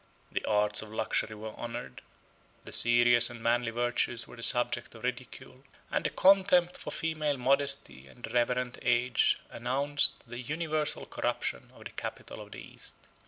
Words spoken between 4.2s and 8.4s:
were the subject of ridicule; and the contempt for female modesty and